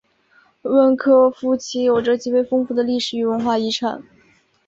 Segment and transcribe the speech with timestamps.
[0.63, 4.01] 温科夫齐有着极为丰富的历史与文化遗产。